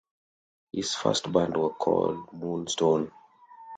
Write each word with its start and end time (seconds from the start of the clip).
His 0.73 0.95
first 0.95 1.31
band 1.31 1.55
were 1.55 1.69
called 1.69 2.33
Moonstone. 2.33 3.11